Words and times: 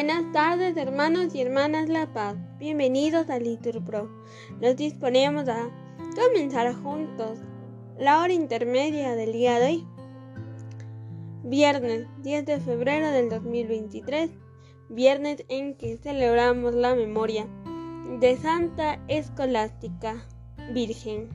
Buenas 0.00 0.30
tardes, 0.30 0.76
hermanos 0.76 1.34
y 1.34 1.40
hermanas 1.40 1.88
La 1.88 2.06
Paz. 2.12 2.36
Bienvenidos 2.60 3.28
a 3.30 3.40
Liturpro. 3.40 4.08
Nos 4.60 4.76
disponemos 4.76 5.48
a 5.48 5.70
comenzar 6.14 6.72
juntos 6.72 7.40
la 7.98 8.20
hora 8.20 8.32
intermedia 8.32 9.16
del 9.16 9.32
día 9.32 9.58
de 9.58 9.66
hoy. 9.66 9.86
Viernes 11.42 12.06
10 12.22 12.46
de 12.46 12.60
febrero 12.60 13.10
del 13.10 13.28
2023. 13.28 14.30
Viernes 14.88 15.44
en 15.48 15.74
que 15.74 15.96
celebramos 15.96 16.74
la 16.74 16.94
memoria 16.94 17.48
de 18.20 18.36
Santa 18.36 19.02
Escolástica 19.08 20.24
Virgen. 20.72 21.28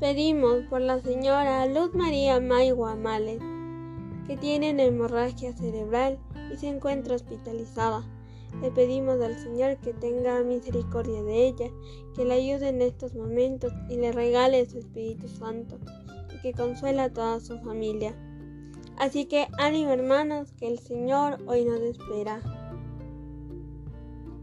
Pedimos 0.00 0.64
por 0.70 0.80
la 0.80 1.00
señora 1.00 1.66
Luz 1.66 1.92
María 1.92 2.40
Maigua 2.40 2.96
Males 2.96 3.42
que 4.30 4.36
tiene 4.36 4.80
hemorragia 4.80 5.52
cerebral 5.52 6.16
y 6.54 6.56
se 6.56 6.68
encuentra 6.68 7.16
hospitalizada. 7.16 8.04
Le 8.62 8.70
pedimos 8.70 9.20
al 9.20 9.36
Señor 9.36 9.78
que 9.78 9.92
tenga 9.92 10.40
misericordia 10.44 11.20
de 11.24 11.48
ella, 11.48 11.68
que 12.14 12.24
la 12.24 12.34
ayude 12.34 12.68
en 12.68 12.80
estos 12.80 13.16
momentos 13.16 13.72
y 13.88 13.96
le 13.96 14.12
regale 14.12 14.70
su 14.70 14.78
Espíritu 14.78 15.26
Santo 15.26 15.80
y 16.32 16.40
que 16.42 16.52
consuela 16.52 17.04
a 17.04 17.12
toda 17.12 17.40
su 17.40 17.58
familia. 17.58 18.14
Así 18.96 19.24
que 19.24 19.48
ánimo 19.58 19.90
hermanos, 19.90 20.52
que 20.52 20.68
el 20.68 20.78
Señor 20.78 21.38
hoy 21.48 21.64
nos 21.64 21.80
espera. 21.80 22.40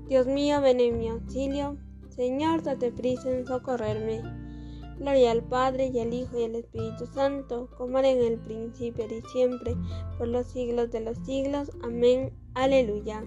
Dios 0.09 0.27
mío, 0.27 0.59
ven 0.59 0.81
en 0.81 0.99
mi 0.99 1.07
auxilio. 1.07 1.77
Señor, 2.09 2.61
date 2.61 2.91
prisa 2.91 3.31
en 3.31 3.47
socorrerme. 3.47 4.46
Gloria 4.99 5.31
al 5.31 5.43
Padre 5.43 5.91
y 5.93 5.99
al 5.99 6.13
Hijo 6.13 6.39
y 6.39 6.45
al 6.45 6.55
Espíritu 6.55 7.05
Santo, 7.05 7.69
como 7.77 7.99
era 7.99 8.09
en 8.09 8.21
el 8.21 8.39
principio 8.39 9.05
y 9.05 9.21
siempre, 9.31 9.75
por 10.17 10.27
los 10.27 10.47
siglos 10.47 10.91
de 10.91 11.01
los 11.01 11.17
siglos. 11.19 11.71
Amén. 11.83 12.33
Aleluya. 12.55 13.23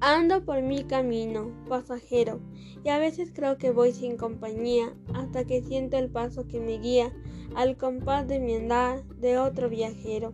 Ando 0.00 0.44
por 0.44 0.60
mi 0.62 0.84
camino, 0.84 1.50
pasajero, 1.68 2.40
y 2.84 2.90
a 2.90 2.98
veces 2.98 3.32
creo 3.34 3.56
que 3.56 3.70
voy 3.70 3.92
sin 3.92 4.16
compañía, 4.16 4.94
hasta 5.14 5.44
que 5.44 5.62
siento 5.62 5.96
el 5.96 6.10
paso 6.10 6.46
que 6.46 6.60
me 6.60 6.78
guía 6.78 7.12
al 7.54 7.76
compás 7.76 8.28
de 8.28 8.38
mi 8.38 8.54
andar 8.54 9.02
de 9.16 9.38
otro 9.38 9.68
viajero. 9.68 10.32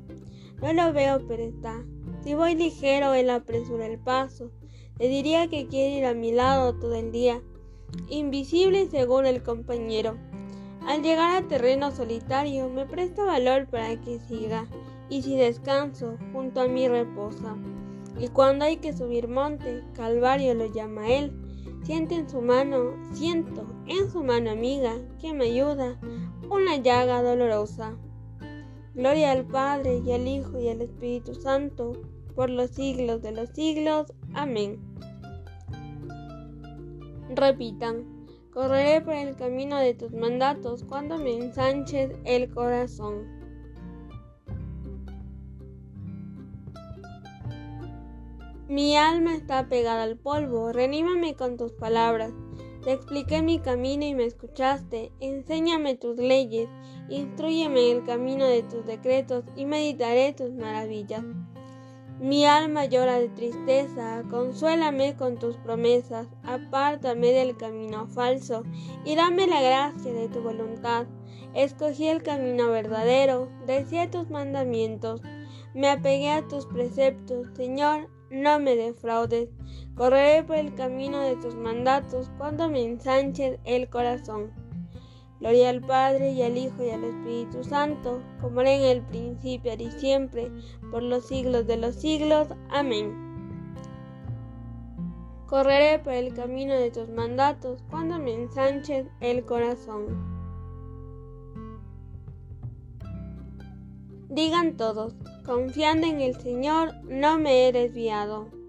No 0.60 0.72
lo 0.72 0.92
veo, 0.92 1.24
pero 1.26 1.42
está. 1.42 1.84
Si 2.22 2.34
voy 2.34 2.54
ligero, 2.54 3.14
él 3.14 3.30
apresura 3.30 3.86
el 3.86 3.98
paso. 3.98 4.50
Le 4.98 5.08
diría 5.08 5.48
que 5.48 5.66
quiere 5.66 5.98
ir 5.98 6.04
a 6.04 6.14
mi 6.14 6.32
lado 6.32 6.74
todo 6.74 6.94
el 6.94 7.12
día, 7.12 7.40
invisible 8.08 8.88
según 8.88 9.26
el 9.26 9.42
compañero. 9.42 10.16
Al 10.86 11.02
llegar 11.02 11.36
a 11.36 11.46
terreno 11.46 11.90
solitario 11.90 12.68
me 12.68 12.86
presta 12.86 13.24
valor 13.24 13.66
para 13.66 14.00
que 14.00 14.18
siga, 14.18 14.66
y 15.08 15.22
si 15.22 15.36
descanso, 15.36 16.16
junto 16.32 16.60
a 16.60 16.68
mí 16.68 16.88
reposa. 16.88 17.56
Y 18.18 18.28
cuando 18.28 18.64
hay 18.64 18.76
que 18.76 18.92
subir 18.92 19.28
monte, 19.28 19.82
Calvario 19.94 20.54
lo 20.54 20.66
llama 20.66 21.08
él. 21.08 21.32
Siente 21.82 22.14
en 22.14 22.28
su 22.28 22.40
mano, 22.40 22.94
siento 23.12 23.66
en 23.86 24.10
su 24.10 24.22
mano 24.22 24.50
amiga 24.50 24.96
que 25.20 25.32
me 25.32 25.46
ayuda, 25.46 25.98
una 26.48 26.76
llaga 26.76 27.22
dolorosa. 27.22 27.96
Gloria 28.94 29.32
al 29.32 29.46
Padre 29.46 30.02
y 30.04 30.12
al 30.12 30.26
Hijo 30.26 30.58
y 30.60 30.68
al 30.68 30.82
Espíritu 30.82 31.34
Santo, 31.34 31.92
por 32.34 32.50
los 32.50 32.70
siglos 32.70 33.22
de 33.22 33.32
los 33.32 33.50
siglos. 33.50 34.12
Amén. 34.34 34.78
Repitan, 37.32 38.26
correré 38.52 39.00
por 39.02 39.14
el 39.14 39.36
camino 39.36 39.78
de 39.78 39.94
tus 39.94 40.12
mandatos 40.12 40.82
cuando 40.82 41.16
me 41.16 41.36
ensanches 41.36 42.10
el 42.24 42.52
corazón. 42.52 43.40
Mi 48.68 48.96
alma 48.96 49.34
está 49.34 49.68
pegada 49.68 50.02
al 50.02 50.16
polvo, 50.16 50.72
renímame 50.72 51.34
con 51.34 51.56
tus 51.56 51.72
palabras. 51.72 52.32
Te 52.82 52.92
expliqué 52.92 53.42
mi 53.42 53.60
camino 53.60 54.04
y 54.04 54.14
me 54.14 54.24
escuchaste. 54.24 55.12
Enséñame 55.20 55.96
tus 55.96 56.16
leyes, 56.16 56.68
instruyeme 57.08 57.92
el 57.92 58.04
camino 58.04 58.44
de 58.46 58.62
tus 58.64 58.84
decretos 58.86 59.44
y 59.54 59.66
meditaré 59.66 60.32
tus 60.32 60.52
maravillas. 60.52 61.24
Mi 62.20 62.44
alma 62.44 62.84
llora 62.84 63.18
de 63.18 63.30
tristeza, 63.30 64.22
consuélame 64.28 65.16
con 65.16 65.38
tus 65.38 65.56
promesas, 65.56 66.28
apártame 66.42 67.28
del 67.28 67.56
camino 67.56 68.08
falso 68.08 68.62
y 69.06 69.16
dame 69.16 69.46
la 69.46 69.62
gracia 69.62 70.12
de 70.12 70.28
tu 70.28 70.42
voluntad. 70.42 71.06
Escogí 71.54 72.08
el 72.08 72.22
camino 72.22 72.68
verdadero, 72.68 73.48
decía 73.66 74.10
tus 74.10 74.28
mandamientos, 74.28 75.22
me 75.72 75.88
apegué 75.88 76.28
a 76.28 76.46
tus 76.46 76.66
preceptos, 76.66 77.46
Señor, 77.56 78.10
no 78.30 78.58
me 78.58 78.76
defraudes. 78.76 79.48
Correré 79.94 80.44
por 80.44 80.56
el 80.56 80.74
camino 80.74 81.20
de 81.20 81.36
tus 81.36 81.54
mandatos 81.54 82.30
cuando 82.36 82.68
me 82.68 82.82
ensanches 82.82 83.58
el 83.64 83.88
corazón. 83.88 84.52
Gloria 85.40 85.70
al 85.70 85.80
Padre 85.80 86.32
y 86.32 86.42
al 86.42 86.58
Hijo 86.58 86.84
y 86.84 86.90
al 86.90 87.02
Espíritu 87.02 87.64
Santo, 87.64 88.22
como 88.42 88.60
era 88.60 88.74
en 88.74 88.82
el 88.82 89.02
principio 89.02 89.72
y 89.72 89.90
siempre, 89.90 90.52
por 90.90 91.02
los 91.02 91.26
siglos 91.26 91.66
de 91.66 91.78
los 91.78 91.94
siglos. 91.94 92.48
Amén. 92.68 93.14
Correré 95.46 95.98
por 95.98 96.12
el 96.12 96.34
camino 96.34 96.74
de 96.74 96.90
tus 96.90 97.08
mandatos 97.08 97.82
cuando 97.90 98.18
me 98.18 98.34
ensanches 98.34 99.06
el 99.20 99.44
corazón. 99.46 100.40
Digan 104.28 104.76
todos, 104.76 105.14
confiando 105.44 106.06
en 106.06 106.20
el 106.20 106.38
Señor, 106.38 106.94
no 107.04 107.38
me 107.38 107.66
he 107.66 107.72
desviado. 107.72 108.59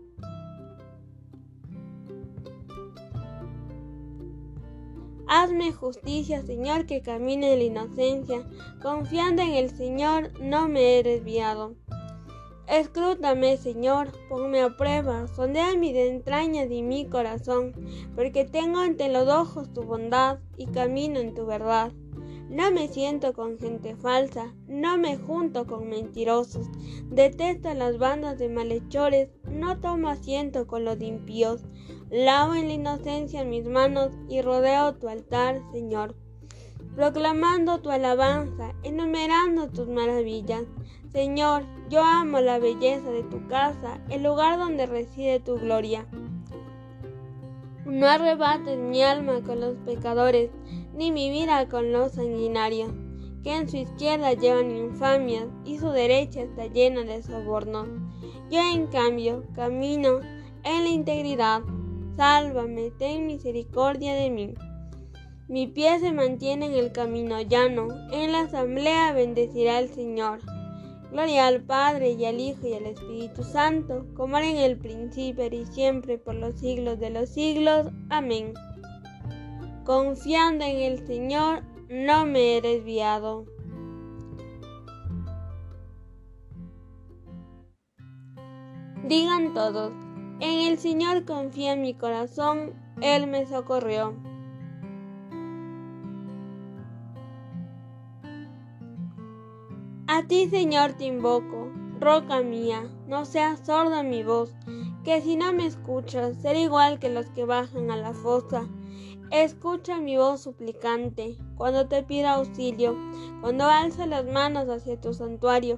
Justicia, 5.70 6.42
Señor, 6.42 6.88
que 6.88 7.04
camine 7.04 7.54
en 7.54 7.60
la 7.60 7.66
inocencia. 7.66 8.44
Confiando 8.82 9.44
en 9.44 9.54
el 9.54 9.70
Señor, 9.70 10.32
no 10.42 10.68
me 10.68 10.98
he 10.98 11.04
desviado. 11.04 11.76
Escrútame, 12.68 13.58
Señor, 13.58 14.12
ponme 14.30 14.62
a 14.62 14.78
prueba, 14.78 15.28
sondea 15.28 15.76
mis 15.76 15.96
entrañas 15.96 16.72
y 16.72 16.82
mi 16.82 17.06
corazón, 17.06 17.74
porque 18.16 18.46
tengo 18.46 18.80
ante 18.80 19.10
los 19.10 19.28
ojos 19.28 19.72
tu 19.74 19.84
bondad 19.84 20.40
y 20.58 20.68
camino 20.68 21.20
en 21.20 21.36
tu 21.36 21.46
verdad. 21.46 21.92
No 22.52 22.70
me 22.70 22.90
siento 22.90 23.32
con 23.32 23.58
gente 23.58 23.96
falsa, 23.96 24.54
no 24.68 24.98
me 24.98 25.18
junto 25.18 25.66
con 25.66 25.88
mentirosos, 25.88 26.68
detesto 27.10 27.74
las 27.74 27.98
bandas 27.98 28.40
de 28.40 28.50
malhechores, 28.50 29.30
no 29.50 29.80
tomo 29.80 30.10
asiento 30.10 30.68
con 30.68 30.84
los 30.84 31.00
impíos. 31.00 31.62
Lavo 32.10 32.56
en 32.56 32.68
la 32.68 32.74
inocencia 32.74 33.46
mis 33.46 33.66
manos 33.66 34.12
y 34.28 34.42
rodeo 34.42 34.96
tu 34.96 35.08
altar, 35.08 35.62
Señor, 35.72 36.14
proclamando 36.94 37.80
tu 37.80 37.90
alabanza, 37.90 38.76
enumerando 38.84 39.70
tus 39.70 39.88
maravillas. 39.88 40.64
Señor, 41.14 41.64
yo 41.90 42.04
amo 42.04 42.42
la 42.42 42.60
belleza 42.60 43.12
de 43.12 43.24
tu 43.24 43.48
casa, 43.48 44.02
el 44.10 44.24
lugar 44.24 44.60
donde 44.60 44.88
reside 44.88 45.40
tu 45.40 45.58
gloria. 45.58 46.06
No 47.86 48.08
arrebates 48.08 48.78
mi 48.78 49.02
alma 49.04 49.42
con 49.42 49.62
los 49.62 49.76
pecadores, 49.86 50.52
ni 50.94 51.12
mi 51.12 51.30
vida 51.30 51.68
con 51.70 51.92
los 51.92 52.14
sanguinarios, 52.14 52.92
que 53.44 53.56
en 53.56 53.70
su 53.70 53.78
izquierda 53.78 54.34
llevan 54.34 54.76
infamias 54.76 55.48
y 55.66 55.78
su 55.78 55.90
derecha 55.90 56.42
está 56.42 56.68
llena 56.68 57.02
de 57.04 57.24
sobornos. 57.24 57.88
Yo 58.50 58.60
en 58.60 58.88
cambio 58.88 59.44
camino 59.56 60.20
en 60.64 60.84
la 60.84 60.90
integridad 60.90 61.62
Sálvame, 62.18 62.92
ten 63.00 63.26
misericordia 63.26 64.14
de 64.14 64.30
mí. 64.30 64.54
Mi 65.48 65.68
pie 65.68 66.00
se 66.00 66.12
mantiene 66.12 66.68
en 66.68 66.74
el 66.74 66.92
camino 66.92 67.42
llano, 67.42 67.88
en 68.12 68.32
la 68.32 68.42
asamblea 68.42 69.14
bendecirá 69.14 69.80
el 69.80 69.90
Señor. 69.90 70.40
Gloria 71.12 71.48
al 71.48 71.62
Padre 71.62 72.12
y 72.12 72.26
al 72.26 72.40
Hijo 72.40 72.68
y 72.68 72.74
al 72.74 72.86
Espíritu 72.86 73.44
Santo, 73.44 74.06
como 74.14 74.38
era 74.38 74.48
en 74.48 74.58
el 74.58 74.78
principio 74.78 75.46
y 75.48 75.66
siempre 75.66 76.18
por 76.18 76.36
los 76.36 76.56
siglos 76.56 77.00
de 77.00 77.10
los 77.10 77.30
siglos. 77.30 77.88
Amén. 78.10 78.54
Confiando 79.86 80.64
en 80.64 80.78
el 80.78 81.08
Señor, 81.08 81.64
no 81.90 82.26
me 82.26 82.58
he 82.58 82.62
desviado. 82.62 83.46
Digan 89.08 89.54
todos, 89.54 89.92
en 90.40 90.72
el 90.72 90.78
Señor 90.78 91.26
confía 91.26 91.76
mi 91.76 91.96
corazón, 91.96 92.74
Él 93.02 93.26
me 93.28 93.46
socorrió. 93.48 94.14
A 100.08 100.24
ti, 100.28 100.48
Señor, 100.48 100.94
te 100.94 101.06
invoco, 101.06 101.72
roca 102.00 102.42
mía, 102.42 102.84
no 103.08 103.26
seas 103.26 103.66
sorda 103.66 104.04
mi 104.04 104.24
voz, 104.24 104.54
que 105.04 105.22
si 105.22 105.36
no 105.36 105.52
me 105.54 105.66
escuchas, 105.66 106.38
seré 106.42 106.62
igual 106.62 107.00
que 107.00 107.10
los 107.10 107.28
que 107.32 107.46
bajan 107.46 107.90
a 107.90 107.96
la 107.96 108.14
fosa. 108.14 108.68
Escucha 109.32 110.02
mi 110.02 110.18
voz 110.18 110.42
suplicante 110.42 111.38
cuando 111.56 111.88
te 111.88 112.04
pida 112.04 112.34
auxilio, 112.34 112.98
cuando 113.40 113.64
alza 113.64 114.06
las 114.06 114.26
manos 114.26 114.68
hacia 114.68 115.00
tu 115.00 115.14
santuario. 115.14 115.78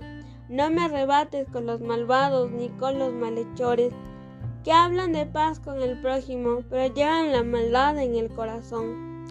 No 0.49 0.71
me 0.71 0.81
arrebates 0.81 1.47
con 1.49 1.67
los 1.67 1.79
malvados 1.79 2.49
ni 2.49 2.69
con 2.69 2.97
los 2.97 3.13
malhechores, 3.13 3.93
que 4.63 4.71
hablan 4.71 5.13
de 5.13 5.27
paz 5.27 5.59
con 5.59 5.83
el 5.83 6.01
prójimo, 6.01 6.63
pero 6.67 6.91
llevan 6.95 7.31
la 7.31 7.43
maldad 7.43 7.99
en 7.99 8.15
el 8.15 8.33
corazón. 8.33 9.23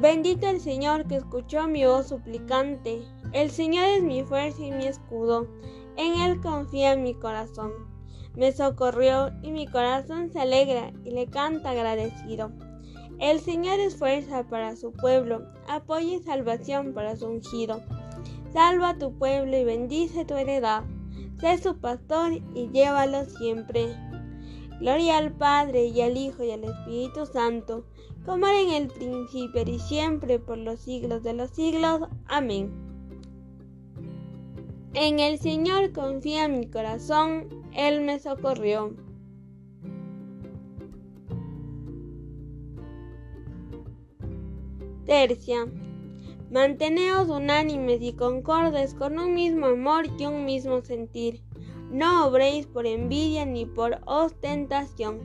Bendito 0.00 0.46
el 0.46 0.60
Señor 0.60 1.08
que 1.08 1.16
escuchó 1.16 1.66
mi 1.66 1.84
voz 1.84 2.06
suplicante. 2.06 3.02
El 3.32 3.50
Señor 3.50 3.86
es 3.86 4.04
mi 4.04 4.22
fuerza 4.22 4.62
y 4.62 4.70
mi 4.70 4.86
escudo. 4.86 5.48
En 5.96 6.20
Él 6.20 6.40
confía 6.40 6.94
mi 6.94 7.14
corazón. 7.14 7.72
Me 8.36 8.52
socorrió 8.52 9.32
y 9.42 9.50
mi 9.50 9.66
corazón 9.66 10.30
se 10.30 10.38
alegra 10.38 10.92
y 11.04 11.10
le 11.10 11.26
canta 11.26 11.70
agradecido. 11.70 12.52
El 13.18 13.40
Señor 13.40 13.80
es 13.80 13.96
fuerza 13.96 14.44
para 14.44 14.76
su 14.76 14.92
pueblo, 14.92 15.42
apoyo 15.66 16.18
y 16.18 16.22
salvación 16.22 16.94
para 16.94 17.16
su 17.16 17.26
ungido. 17.26 17.82
Salva 18.52 18.90
a 18.90 18.98
tu 18.98 19.12
pueblo 19.12 19.56
y 19.56 19.64
bendice 19.64 20.24
tu 20.24 20.34
heredad. 20.34 20.84
Sé 21.40 21.58
su 21.58 21.76
pastor 21.76 22.32
y 22.54 22.68
llévalo 22.70 23.24
siempre. 23.24 23.88
Gloria 24.80 25.18
al 25.18 25.32
Padre 25.32 25.86
y 25.86 26.00
al 26.00 26.16
Hijo 26.16 26.44
y 26.44 26.52
al 26.52 26.62
Espíritu 26.62 27.26
Santo, 27.26 27.84
como 28.24 28.46
era 28.46 28.60
en 28.60 28.70
el 28.70 28.88
principio 28.88 29.62
y 29.66 29.80
siempre 29.80 30.38
por 30.38 30.58
los 30.58 30.78
siglos 30.78 31.24
de 31.24 31.32
los 31.32 31.50
siglos. 31.50 32.02
Amén. 32.26 32.70
En 34.94 35.18
el 35.18 35.38
Señor 35.38 35.92
confía 35.92 36.46
mi 36.46 36.66
corazón, 36.68 37.48
Él 37.74 38.00
me 38.02 38.20
socorrió. 38.20 38.94
Tercia. 45.08 45.66
Manteneos 46.50 47.30
unánimes 47.30 48.02
y 48.02 48.12
concordes 48.12 48.92
con 48.92 49.18
un 49.18 49.32
mismo 49.32 49.64
amor 49.64 50.04
y 50.18 50.26
un 50.26 50.44
mismo 50.44 50.82
sentir. 50.82 51.40
No 51.90 52.26
obréis 52.26 52.66
por 52.66 52.86
envidia 52.86 53.46
ni 53.46 53.64
por 53.64 54.02
ostentación. 54.04 55.20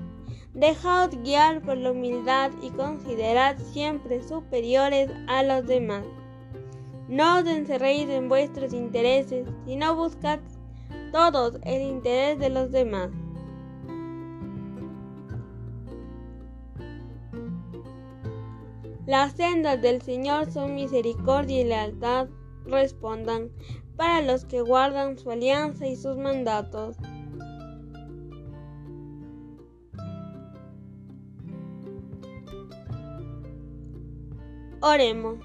Dejaos 0.53 1.09
guiar 1.21 1.62
por 1.63 1.75
la 1.75 1.91
humildad 1.91 2.51
y 2.62 2.69
considerad 2.69 3.57
siempre 3.74 4.25
superiores 4.25 5.12
a 5.27 5.44
los 5.44 5.68
demás. 5.68 6.06
No 7.09 7.39
os 7.39 7.45
encerréis 7.45 8.07
en 8.07 8.30
vuestros 8.30 8.71
intereses, 8.71 9.45
sino 9.65 9.97
buscad 9.97 10.39
todos 11.12 11.59
el 11.63 11.81
interés 11.81 12.39
de 12.39 12.50
los 12.50 12.71
demás. 12.71 13.09
Las 19.05 19.33
sendas 19.33 19.81
del 19.81 20.01
Señor 20.01 20.50
son 20.51 20.75
misericordia 20.75 21.59
y 21.59 21.65
lealtad, 21.65 22.29
respondan, 22.65 23.51
para 23.97 24.21
los 24.21 24.45
que 24.45 24.61
guardan 24.61 25.17
su 25.17 25.29
alianza 25.29 25.88
y 25.88 25.95
sus 25.95 26.17
mandatos. 26.17 26.95
Oremos. 34.81 35.39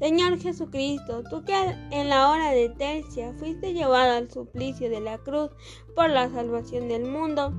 Señor 0.00 0.38
Jesucristo, 0.38 1.22
tú 1.30 1.44
que 1.44 1.54
en 1.90 2.08
la 2.08 2.30
hora 2.30 2.50
de 2.50 2.68
tercia 2.68 3.32
fuiste 3.38 3.72
llevado 3.72 4.12
al 4.12 4.30
suplicio 4.30 4.90
de 4.90 5.00
la 5.00 5.18
cruz 5.18 5.50
por 5.94 6.10
la 6.10 6.28
salvación 6.28 6.88
del 6.88 7.06
mundo, 7.06 7.52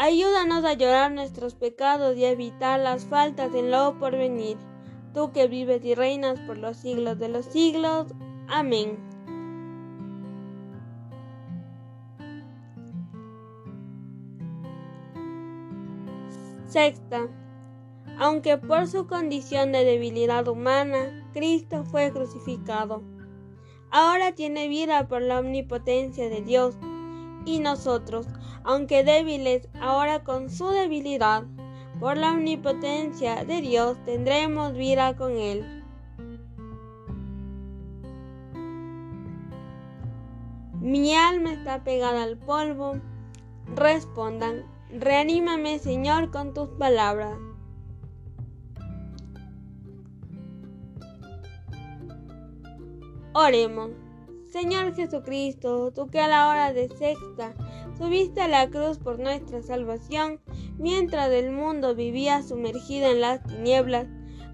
Ayúdanos 0.00 0.64
a 0.64 0.74
llorar 0.74 1.10
nuestros 1.10 1.56
pecados 1.56 2.16
y 2.16 2.24
a 2.24 2.30
evitar 2.30 2.78
las 2.78 3.04
faltas 3.04 3.52
en 3.52 3.72
lo 3.72 3.98
porvenir. 3.98 4.56
Tú 5.12 5.32
que 5.32 5.48
vives 5.48 5.84
y 5.84 5.96
reinas 5.96 6.38
por 6.38 6.56
los 6.56 6.76
siglos 6.76 7.18
de 7.18 7.28
los 7.28 7.46
siglos. 7.46 8.06
Amén. 8.46 8.96
Sexta. 16.68 17.26
Aunque 18.20 18.56
por 18.56 18.86
su 18.86 19.08
condición 19.08 19.72
de 19.72 19.84
debilidad 19.84 20.46
humana, 20.46 21.28
Cristo 21.32 21.82
fue 21.82 22.12
crucificado. 22.12 23.02
Ahora 23.90 24.30
tiene 24.30 24.68
vida 24.68 25.08
por 25.08 25.22
la 25.22 25.40
omnipotencia 25.40 26.28
de 26.28 26.42
Dios 26.42 26.76
y 27.44 27.60
nosotros, 27.60 28.26
aunque 28.64 29.04
débiles 29.04 29.68
ahora 29.80 30.24
con 30.24 30.50
su 30.50 30.68
debilidad, 30.68 31.44
por 32.00 32.16
la 32.16 32.32
omnipotencia 32.32 33.44
de 33.44 33.60
Dios 33.60 33.96
tendremos 34.04 34.74
vida 34.74 35.16
con 35.16 35.36
Él. 35.36 35.78
Mi 40.80 41.14
alma 41.14 41.52
está 41.52 41.84
pegada 41.84 42.22
al 42.22 42.38
polvo. 42.38 43.00
Respondan, 43.74 44.64
reanímame 44.90 45.78
Señor 45.78 46.30
con 46.30 46.54
tus 46.54 46.68
palabras. 46.78 47.36
Oremos. 53.34 53.90
Señor 54.50 54.94
Jesucristo, 54.94 55.92
tú 55.92 56.08
que 56.08 56.20
a 56.20 56.28
la 56.28 56.48
hora 56.48 56.72
de 56.72 56.88
sexta 56.88 57.54
subiste 57.98 58.40
a 58.40 58.48
la 58.48 58.70
cruz 58.70 58.98
por 58.98 59.18
nuestra 59.18 59.62
salvación, 59.62 60.40
mientras 60.78 61.30
el 61.30 61.50
mundo 61.50 61.94
vivía 61.94 62.42
sumergido 62.42 63.10
en 63.10 63.20
las 63.20 63.42
tinieblas, 63.42 64.06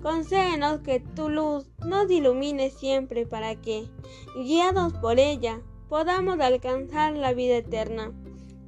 concédenos 0.03 0.81
que 0.81 0.99
tu 0.99 1.29
luz 1.29 1.71
nos 1.87 2.11
ilumine 2.11 2.71
siempre 2.71 3.25
para 3.25 3.55
que, 3.55 3.89
guiados 4.37 4.95
por 4.95 5.21
ella, 5.21 5.61
podamos 5.89 6.41
alcanzar 6.41 7.13
la 7.13 7.33
vida 7.33 7.59
eterna. 7.59 8.13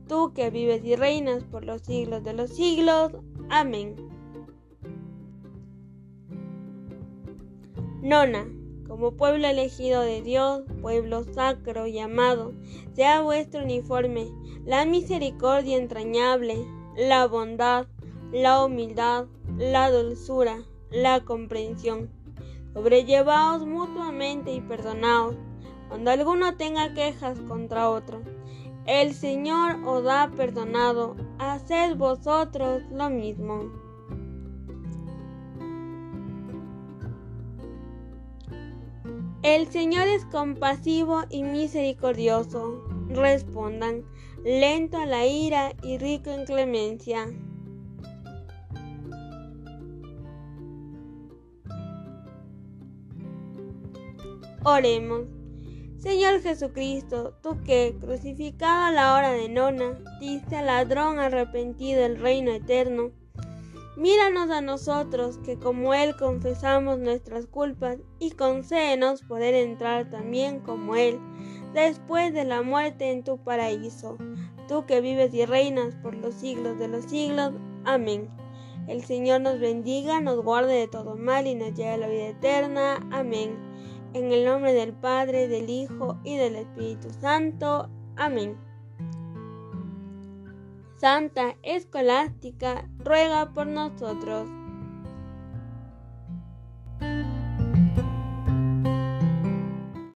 Tú 0.06 0.32
que 0.32 0.50
vives 0.50 0.84
y 0.84 0.94
reinas 0.94 1.42
por 1.42 1.64
los 1.64 1.82
siglos 1.82 2.22
de 2.22 2.34
los 2.34 2.50
siglos. 2.50 3.12
Amén. 3.50 3.96
Nona 8.00 8.46
como 8.96 9.12
pueblo 9.12 9.46
elegido 9.46 10.00
de 10.00 10.22
Dios, 10.22 10.62
pueblo 10.80 11.22
sacro 11.22 11.86
y 11.86 11.98
amado, 11.98 12.54
sea 12.94 13.20
vuestro 13.20 13.62
uniforme 13.62 14.26
la 14.64 14.86
misericordia 14.86 15.76
entrañable, 15.76 16.66
la 16.96 17.26
bondad, 17.26 17.88
la 18.32 18.64
humildad, 18.64 19.26
la 19.58 19.90
dulzura, 19.90 20.62
la 20.90 21.22
comprensión. 21.26 22.08
Sobrellevaos 22.72 23.66
mutuamente 23.66 24.54
y 24.54 24.62
perdonaos 24.62 25.36
cuando 25.88 26.10
alguno 26.10 26.56
tenga 26.56 26.94
quejas 26.94 27.38
contra 27.40 27.90
otro. 27.90 28.22
El 28.86 29.12
Señor 29.12 29.76
os 29.84 30.06
ha 30.08 30.30
perdonado, 30.34 31.16
haced 31.38 31.96
vosotros 31.96 32.82
lo 32.90 33.10
mismo. 33.10 33.85
El 39.46 39.70
Señor 39.70 40.08
es 40.08 40.24
compasivo 40.24 41.22
y 41.30 41.44
misericordioso. 41.44 42.82
Respondan, 43.08 44.02
lento 44.44 44.96
a 44.96 45.06
la 45.06 45.24
ira 45.24 45.72
y 45.84 45.98
rico 45.98 46.30
en 46.30 46.46
clemencia. 46.46 47.28
Oremos. 54.64 55.26
Señor 55.98 56.40
Jesucristo, 56.40 57.38
tú 57.40 57.62
que, 57.62 57.96
crucificado 58.00 58.86
a 58.86 58.90
la 58.90 59.14
hora 59.14 59.30
de 59.30 59.48
nona, 59.48 59.96
diste 60.18 60.56
al 60.56 60.66
ladrón 60.66 61.20
arrepentido 61.20 62.04
el 62.04 62.18
reino 62.18 62.50
eterno, 62.50 63.12
Míranos 63.96 64.50
a 64.50 64.60
nosotros, 64.60 65.38
que 65.38 65.58
como 65.58 65.94
Él 65.94 66.14
confesamos 66.16 66.98
nuestras 66.98 67.46
culpas, 67.46 67.96
y 68.18 68.32
concédenos 68.32 69.22
poder 69.22 69.54
entrar 69.54 70.10
también 70.10 70.60
como 70.60 70.96
Él, 70.96 71.18
después 71.72 72.34
de 72.34 72.44
la 72.44 72.60
muerte 72.60 73.10
en 73.10 73.24
tu 73.24 73.38
paraíso. 73.38 74.18
Tú 74.68 74.84
que 74.84 75.00
vives 75.00 75.32
y 75.32 75.46
reinas 75.46 75.94
por 76.02 76.14
los 76.14 76.34
siglos 76.34 76.78
de 76.78 76.88
los 76.88 77.04
siglos. 77.06 77.52
Amén. 77.84 78.28
El 78.86 79.02
Señor 79.02 79.40
nos 79.40 79.58
bendiga, 79.60 80.20
nos 80.20 80.42
guarde 80.42 80.74
de 80.74 80.88
todo 80.88 81.16
mal 81.16 81.46
y 81.46 81.54
nos 81.54 81.72
lleve 81.74 81.90
a 81.90 81.96
la 81.96 82.08
vida 82.08 82.28
eterna. 82.28 83.06
Amén. 83.10 83.56
En 84.12 84.30
el 84.30 84.44
nombre 84.44 84.74
del 84.74 84.92
Padre, 84.92 85.48
del 85.48 85.70
Hijo 85.70 86.18
y 86.22 86.36
del 86.36 86.56
Espíritu 86.56 87.08
Santo. 87.20 87.88
Amén. 88.16 88.65
Santa 90.98 91.56
Escolástica, 91.62 92.88
ruega 92.98 93.52
por 93.52 93.66
nosotros. 93.66 94.55